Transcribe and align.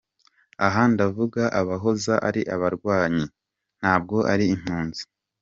Aha 0.65 0.81
ndavuga 0.93 1.41
abahoze 1.59 2.13
ari 2.27 2.41
abarwanyi, 2.55 3.25
ntabwo 3.79 4.17
ari 4.33 4.45
impunzi. 4.53 5.03